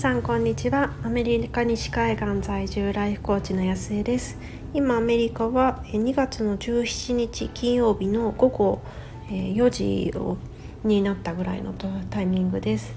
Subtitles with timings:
[0.00, 0.94] さんこんにちは。
[1.02, 4.38] アメリカ西海岸在住ライフコーチの安江です。
[4.72, 8.80] 今アメリカは2月の17日金曜日の午後
[9.28, 10.10] 4時
[10.84, 11.74] になったぐらいの
[12.08, 12.94] タイミングです。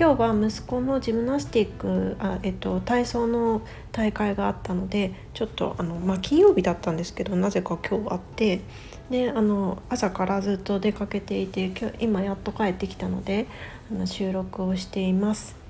[0.00, 3.60] 今日は息子のジムナスティックあ、えっと、体操の
[3.92, 8.62] 大会があったのでちょっとあの、まあ、金曜日だったんですけどなぜか今日あって
[9.10, 13.46] であの朝からずっと出かけていて今日今やっと帰ってきたので
[13.90, 15.65] あの収録をしています。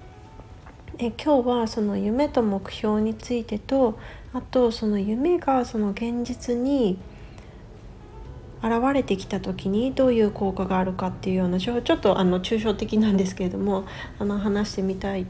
[0.98, 3.98] え今日はその夢と目標についてと
[4.32, 6.98] あとその夢がその現実に
[8.62, 13.86] 現れてきた時にどういう効果があるかっていうようなちょっとあの抽象的なんですけれども
[14.18, 15.26] あの話してみたい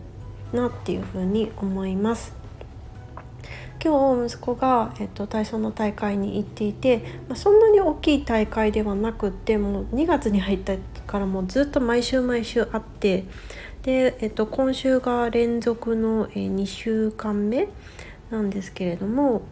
[0.52, 2.46] なっていうふうに思います。
[3.82, 13.24] 今日息子が、えっと、体操の大会に行っていて、まあ、そんなに大きい大会ではなくってもう2月に入ったからもうずっと毎週毎週あって
[13.86, 17.68] で、えっと、今週が連続の、2週間目
[18.30, 19.42] なんですけれども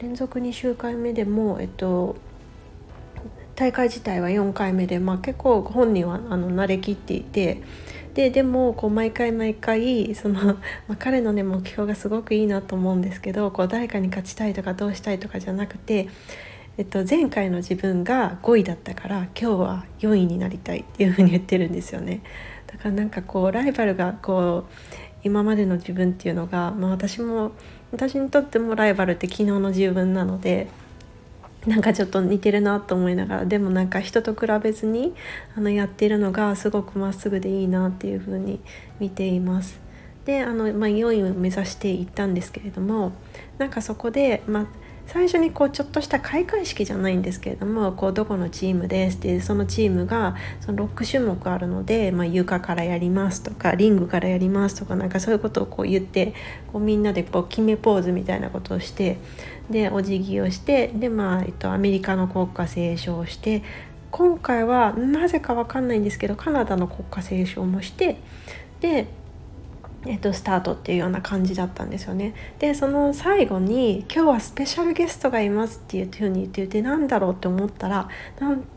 [0.00, 2.16] 連続2週間目でも、えっと、
[3.56, 7.62] 大会自体は4回目で、まあ、結構本人はあの慣れきっていて
[8.12, 16.08] ででもこう毎回毎回その、 まあ、彼のね目標がすごくいいなと思うんですけどこう誰かに勝ちたいとかどうしたいとかじゃなくて、
[16.76, 22.20] えっと、前回の自分が5位だったから今日は4位になりたいっていうふうに言ってるんですよね。
[22.72, 24.72] だからなんかこうライバルがこう
[25.22, 27.52] 今までの自分っていうのが、まあ、私も
[27.92, 30.68] 私にとってもライバルって昨日の自分なので
[31.66, 35.14] なんかちょっと似てるなと思いながらでもなんか人と比べずに
[35.56, 38.60] あのやってるのがすごくまっすぐでいいなっていうふうに
[38.98, 39.80] 見ています。
[40.24, 43.12] であの、まあ、4位を目指していったんですけれども
[43.58, 44.66] なんかそこで、まあ、
[45.12, 56.32] 最初にこうちょっとした開会式じゃないんですけれどもこうどこのチームですってそのチームがその6種目あるので、まあ、床からやりますとかリングからやりますとかなんかそういうことをこう言って
[56.72, 59.18] こうみんなでこう決めポーズみたいなことをして
[59.68, 63.64] でお辞儀をしてで、まあえっと、アメリカの国歌斉唱をして
[64.12, 68.20] 今回はなぜか分かんないんですけどカナダの国歌斉唱もして
[68.80, 69.08] で
[70.06, 72.34] えっと、スタートっていうような感じだったんですよね。
[72.58, 78.08] でその最後に「今日はスペシャルゲストがいます」っていうふうに言っててなんだろうって思ったら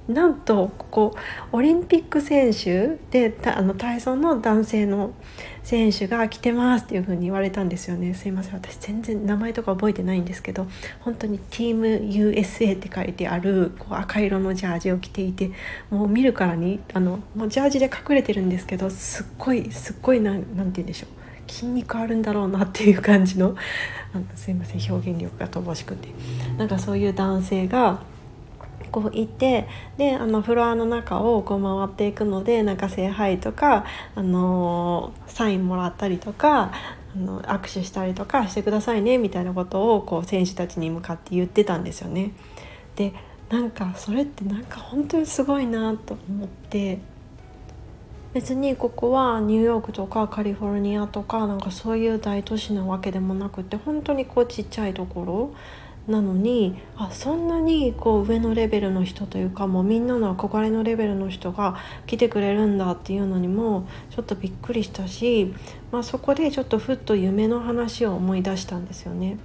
[0.07, 1.15] なんとここ
[1.53, 5.13] オリンピック選手であの体操の男性の
[5.63, 8.13] 選手が来てますっていうふうに言われたんですよね。
[8.13, 8.55] すいません。
[8.55, 10.67] 私全然名前とか覚えてないんですけど
[10.99, 15.51] 本当に「ティーム USA」って書いてあるこう赤色のジャージを着ていて
[15.89, 21.12] もう見るからにあのもうジャージで隠れてるんですけどすっごいすっごいなんて言うんでしょう。
[21.53, 23.55] 筋肉あるんだろうなっていう感じの
[24.13, 26.09] あのすいません表現力が乏しくて
[26.57, 28.01] なんかそういう男性が
[28.91, 36.71] こう行ってであのフロアの中をこう回っていくのでなんか聖杯とか、あのサインもらったりとか
[37.15, 42.33] あの握手したりとかしてくださいねみたいなことをこう選手たちに向かって言ってたんですよね。
[42.95, 43.13] で
[43.49, 46.99] なんかそれってなんか本当にすごいなと思って
[48.33, 55.55] 別にここはニューヨークとかカリフォルニアとかなんかそういう大都市なわけでもなくて本当にこうちっちゃいところ
[56.07, 61.77] なのにあそんなにこう上のレベルの人というかもうみんなの憧れのレベルの人が
[62.07, 65.53] 来てくれるんだっていうのにもちょっとびっくりしたし、
[65.91, 69.37] まあ、そこでちょっとふっと夢の話を思い出したんですよね。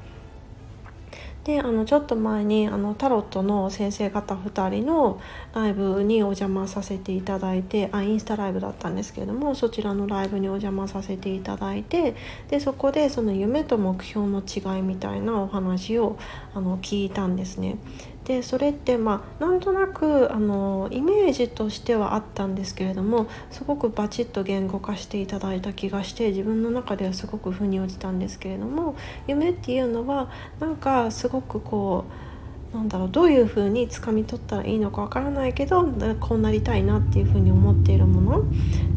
[1.48, 5.18] であのちょっと前にあのタロットの先生方2人の
[5.54, 12.14] ライブにお邪魔させていただいてあインスタライブだったんですけれどもそちらのライブにお邪魔させていただいて
[12.48, 16.18] でそこでその夢と目標の違いみたいなお話を
[16.54, 17.78] あの聞いたんですね。
[18.28, 28.96] でそれってまあなんとなくあのイメージとしてはあったんですけれどもすごくバチッと言語化していただいた気がして自分の中ではすごく腑に落ちたんですけれども
[29.26, 30.30] 夢っていうのは
[30.60, 32.04] なんかすごくこ
[32.74, 35.86] うなんだろうどういうふうに掴み取ったらいいのかわからないけど
[36.20, 38.44] こうなりたいなっていうふうに思っているもの。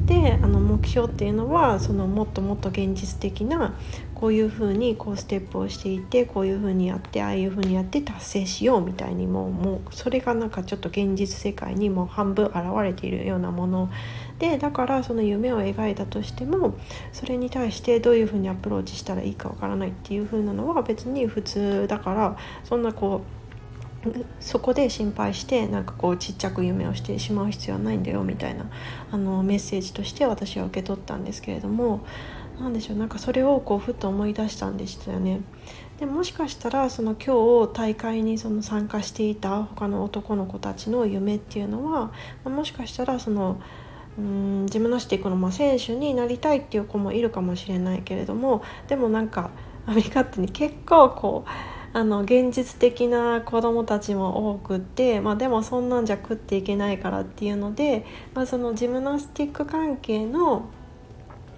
[0.08, 3.76] であの目標っていうのはそのもっともっと現実的な
[4.22, 13.90] こういうふうにこうステップをしていてこういうふうにやってああいうふうにやって達成しようみたいにもうもうそれがなんかちょっと現実世界にもう半分現れているようなもの
[14.38, 16.76] でだからその夢を描いたとしても
[17.12, 23.42] それに対してどういうふうにアプローチしたらいいかわからないっていうふうなのは別に普通だからそんなこう
[24.40, 28.70] そこで心配してなんかこうちっちゃく夢をしてしまう必要はないんだよみたいな
[29.12, 32.06] あのメッセージとして私は受け取ったんですけれども
[32.60, 35.42] 何でしょうなんかそれをこうふっと思い出したんでしたよね。
[36.00, 42.12] でもしかしたらその今日大会にその参加していた他の男の子たちの夢っていうのは
[42.44, 43.62] もしかしたらその
[44.18, 49.52] うんジムナスティックのまあ選手になりたいっていう子もいるかもしれないけれどもでもなんか
[49.86, 51.50] アメリカってに結構こう
[51.94, 60.70] あの現実的な子どもたちも多くって、まあ、でもそんなんじゃ食っていけないからっていうので、まあ、そのジムナスティック関係の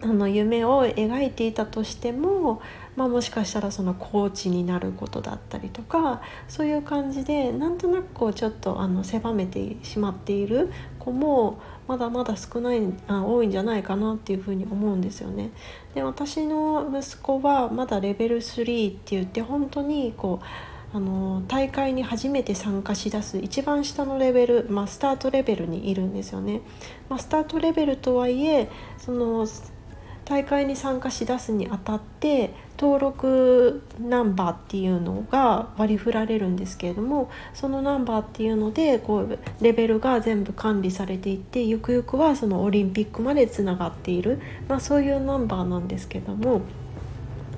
[0.04, 2.62] あの夢を描いていたとしても、
[2.98, 15.52] まあ、もしかしたらそのコーチになることだったりとかそういう感じでなんとなくこうちょっとあの狭めてしまっている子もまだまだ少ないあ多いんじゃないかなっていうふうに思うんですよね。
[15.96, 26.62] で私の息子はまだレベル3って言って本当にこうあの大会に初めて参加しだす一番下のレベル、まあ、スタートレベルにいるんですよね。
[27.10, 28.70] まあ、スタートレベルとはいえ
[29.00, 29.48] その
[30.26, 46.62] 大会に参加しだすにあたって登録ナンバーっていうのが割り振られるんですけれどもそのナンバーっていうのでこうレベルが全部管理されていってゆくゆくはそのオリンピックまでつながっている、まあ、そういうナンバーなんですけども。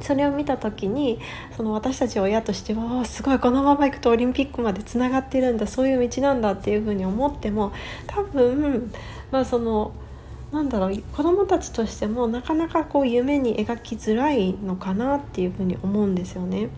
[0.01, 1.19] それを見た時に
[1.55, 7.71] その私たち親としてはすごいこのままいくとオリンピックまでつながってるんだそういう道なんだっていうふうに思っても
[8.05, 8.91] 多分
[9.31, 9.93] まあその
[10.51, 16.69] なんだろう子どもたちとしてもなかなかこう夢に描きづらいのかなっていうふうに思うんですよね。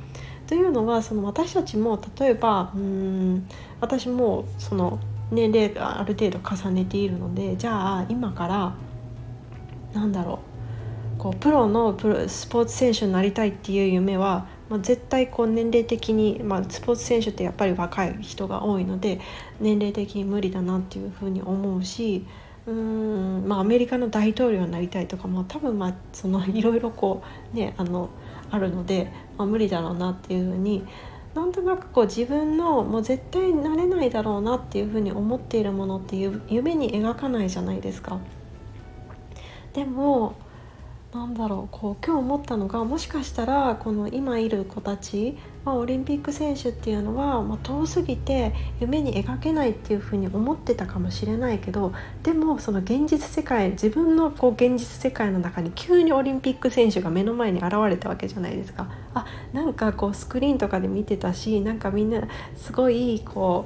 [0.47, 3.47] というのはその私たちも例えばうん
[3.81, 4.99] 私もその
[5.29, 8.75] 年齢がある程度重ねているのでじゃあ今から
[9.93, 10.39] なんだろ
[11.17, 19.19] うこうプロのプロスポーツ選手になりたいっていう夢は、まあ、絶対こう年齢的に、まあ、スポーツ選手ってやっぱり若い人が多いので
[19.59, 22.25] 年齢的に無理だなっていうふうに思うし
[22.67, 27.23] うんまあアメリカの大統領になりたいとかも多分まあそのいろいろこ
[27.53, 28.09] うねあの
[28.51, 30.85] あるので、まあ、無理だろうなっていうふうに
[31.33, 38.19] なんとなくこう自分のもう絶対なれないだろうなっていうふうに思っているものっていう夢に描かないじゃないですか。
[39.73, 40.35] でも
[41.13, 45.37] なんだろうこう今日思ったのがもしかしたらこの今いる子たち、
[45.67, 51.91] まあ、オリンピック選手っていうのは、まあ、遠すぎて夢に描けないっていうふうに思ってたかもしれないけど
[52.23, 58.89] でもその現実世界自分のこう現実世界の中に急にオリンピック選手が目の前に現れたわけじゃないですか。
[59.13, 62.21] あなんかこうスクリーンとかで見てたしなんかみんな
[62.55, 63.65] すごいこ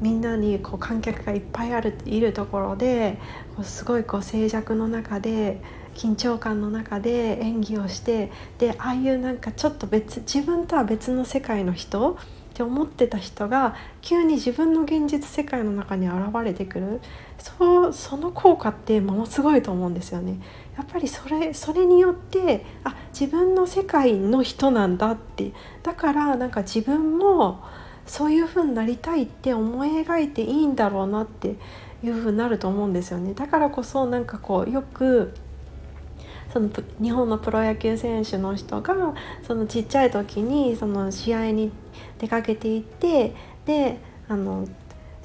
[0.00, 3.18] うみんなにこう観客がいっぱいあるいるところで
[3.62, 5.60] すごいこう静寂の中で
[5.98, 12.16] 緊張感の中で演技をしてでああいうなんかちょっと別自分とは別の世界の人っ
[12.54, 17.00] て思ってた人が急に自分の現実世界の中に現れてくる
[17.38, 20.40] そうその効果ってものすごいと思うんですよね。
[20.76, 25.52] やっぱりそれそれによってあ自分の世界の人なんだって
[25.82, 27.60] だからなんか自分も
[28.06, 31.56] そういう風になりたいって思い描いていいんだろうなって
[32.02, 33.34] いう風になると思うんですよね。
[33.34, 35.34] だからこそなんかこうよく
[36.52, 38.94] その日本のプロ野球選手の人が
[39.46, 41.70] そのちっちゃい時にその試合に
[42.18, 43.34] 出かけていって
[43.66, 43.98] で
[44.28, 44.66] あの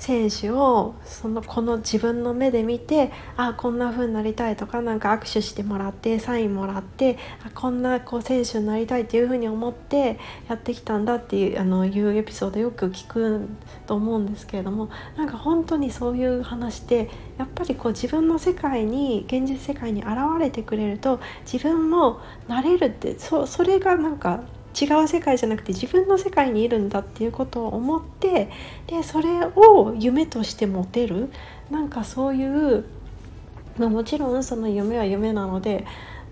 [0.03, 10.19] 選手をそのこの自分の目で見てあこんな風になりたいとかなんか握手してもらってサインもらってあこんなこう選手になりたいっていう風に思って
[10.49, 13.47] やってきたんだっていうあのいうエピソードよく聞く
[13.87, 22.19] と思うんですけれどもなんか本当にそういう話ってやっぱりこう自分の世界に現実世界に現れてくれると自分も
[22.49, 24.43] なれるってそそれがなんか
[24.79, 28.49] 違う世界じゃなくて自分の世界にいるんだっていうことを思って
[28.87, 31.31] でそれを夢として持てる
[31.69, 32.85] なんかそういう、
[33.77, 35.85] まあ、もちろんその夢は夢なので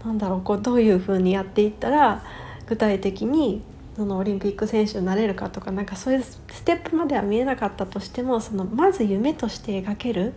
[0.04, 2.24] なんだろうこうどういうふうにやっていったら
[2.68, 3.62] 具体的に
[3.96, 10.34] そのオリンピック選手になれるかとかなんかそういうステップまでは見えなかったとしてもそのまず夢として描ける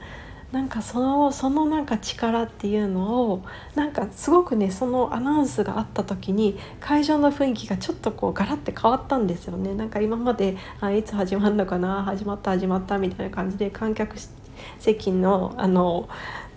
[0.55, 3.45] なんかそのそのなんか力っていうのを
[3.75, 14.15] なんかすごくねそのアナウンスがあった時に会場の雰囲気がちょっとこうガラッて変わったんですよねなんか今まであいつ始まるのかな始まった始まったみたいな感じで観客
[14.79, 16.09] 席のあの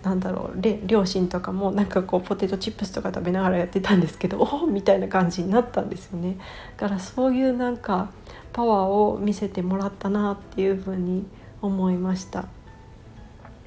[0.04, 6.38] なんだろう両親とかもなんかこうポテトチップスとか食べながらやってたんですけど おおみたいな感じになったんですよね
[6.76, 8.10] だからそういうなんか
[8.52, 11.26] パワーを見せてもらったなっていうふうに
[11.60, 12.57] 思いました。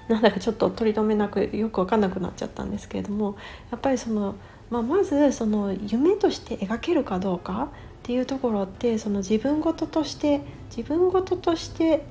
[0.08, 3.38] なんだかちょっと取り留めなくよく分かんなくなっちゃったんですけれども
[3.72, 4.36] やっぱりその、
[4.70, 7.70] まあ、まずその夢として描けるかどうか
[8.02, 10.42] っていうところってその自分事として
[10.76, 12.04] 自分事として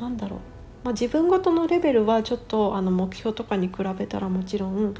[0.00, 0.38] なんだろう、
[0.84, 4.94] まあ、自分事のレベルはちょっとあの目標とかに比べたらもちろん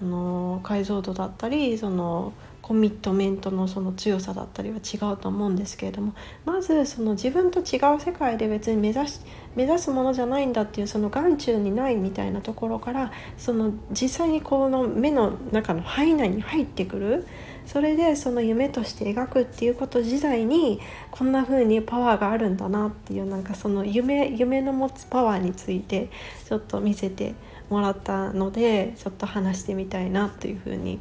[0.00, 2.32] あの解像度だったりその
[2.72, 6.14] コミットメントのその強さだったりは違うと思うんですけれども
[6.46, 9.20] まずその自分と違う世界で別に目指し
[9.54, 17.26] 目指すものじゃないんだっていうその眼中にないみたいなところからその実際にこの目の中の範囲内に入ってくる。
[17.64, 20.80] それでその夢として描くっていうこと自体に
[21.12, 26.10] こんな風にパワーがあるんだなっていうなんかその夢夢の持つパワーについて
[26.48, 27.34] ちょっと見せて
[27.70, 30.98] もらったのでちょっと話してみたいなという風に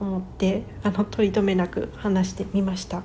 [0.00, 3.02] 思ってあの取り留めなく話してみました。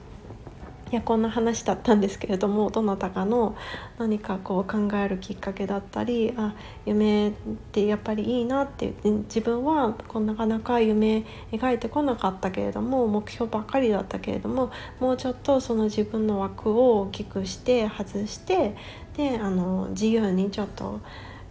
[0.92, 3.58] いやこんな話だったんですけれどもどなたかの
[3.98, 6.54] 何かこう考えるきっかけだったりあ
[6.86, 7.32] 夢っ
[7.72, 18.76] てやっぱりいいなって自分はこなかなか夢描いてこなかったけれども目標ばっかりだったけれどももうちょっとその自分の枠を大きくして外して
[19.18, 21.02] であの自由にちょっと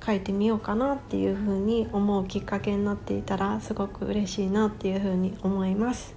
[0.04, 6.14] 書いてみようかなっていうふうに思うきっかけになっていたらすごく嬉しいなっていうふうに思います。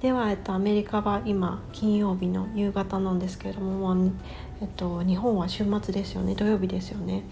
[0.00, 4.12] では、えっと、アメリカは今金曜日の夕方なんですけれども、まあ、
[4.60, 7.22] えっと、日本は週末ですよね土曜日ですよね。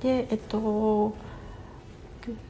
[0.00, 1.14] でえっと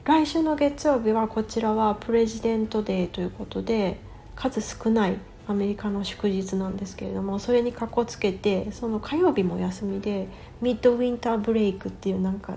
[0.05, 3.99] 来週の月曜日はこちらはプレジデントデーということで
[4.37, 10.29] 数少ないアメリカの祝日なんですけれどもそれにかこつけてその火曜日も休みで
[10.63, 12.55] ミッドウィンターブレイクっていうなんか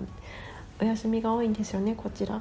[0.80, 2.40] お休みが多いんですよねこちら。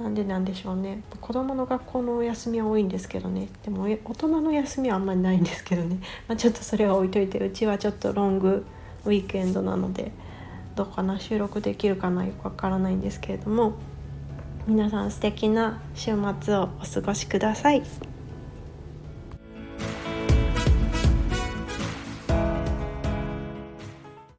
[0.00, 8.66] なんでなんでしょうね子供の学校のお休みは多いんですけどねでも大人の休みはあんまりないんですけどね、 まあ、ちょっとそれは置いといてうちはちょっとロング
[9.04, 10.10] ウィークエンドなので
[10.74, 13.74] どうかな収録できるかなよくわからないんですけれども
[14.66, 18.13] 皆さん素敵な週末をお過ごしください。